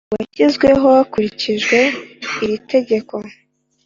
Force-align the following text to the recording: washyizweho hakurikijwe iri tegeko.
washyizweho 0.11 0.85
hakurikijwe 0.95 1.77
iri 2.43 2.57
tegeko. 2.71 3.15